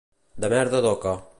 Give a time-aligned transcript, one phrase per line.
[0.45, 1.15] De merda d'oca.